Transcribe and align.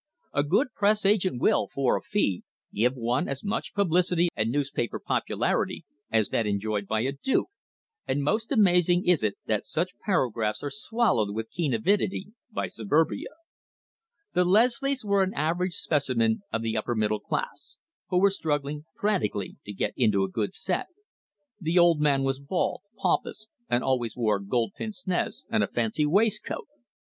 A 0.33 0.41
good 0.43 0.73
press 0.73 1.05
agent 1.05 1.39
will, 1.39 1.67
for 1.67 1.95
a 1.95 2.01
fee, 2.01 2.41
give 2.73 2.95
one 2.95 3.27
as 3.29 3.43
much 3.43 3.75
publicity 3.75 4.29
and 4.35 4.49
newspaper 4.49 4.99
popularity 4.99 5.85
as 6.11 6.29
that 6.29 6.47
enjoyed 6.47 6.87
by 6.87 7.01
a 7.01 7.11
duke, 7.11 7.49
and 8.07 8.23
most 8.23 8.51
amazing 8.51 9.05
is 9.05 9.21
it 9.21 9.35
that 9.45 9.63
such 9.63 9.99
paragraphs 10.03 10.63
are 10.63 10.71
swallowed 10.71 11.35
with 11.35 11.51
keen 11.51 11.71
avidity 11.71 12.31
by 12.51 12.65
Suburbia. 12.65 13.27
The 14.33 14.43
Leslies 14.43 15.05
were 15.05 15.21
an 15.21 15.35
average 15.35 15.75
specimen 15.75 16.41
of 16.51 16.63
the 16.63 16.75
upper 16.75 16.95
middle 16.95 17.19
class, 17.19 17.75
who 18.09 18.19
were 18.19 18.31
struggling 18.31 18.85
frantically 18.99 19.57
to 19.67 19.71
get 19.71 19.93
into 19.95 20.23
a 20.23 20.31
good 20.31 20.55
set. 20.55 20.87
The 21.59 21.77
old 21.77 22.01
man 22.01 22.23
was 22.23 22.39
bald, 22.39 22.81
pompous, 22.97 23.49
and 23.69 23.83
always 23.83 24.17
wore 24.17 24.39
gold 24.39 24.73
pince 24.75 25.05
nez 25.05 25.45
and 25.51 25.61
a 25.63 25.67
fancy 25.67 26.07
waistcoat. 26.07 26.67